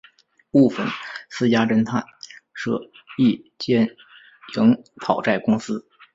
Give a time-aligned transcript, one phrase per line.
[0.49, 0.87] 部份
[1.29, 2.03] 私家侦探
[2.55, 2.71] 社
[3.19, 3.83] 亦兼
[4.57, 5.87] 营讨债公司。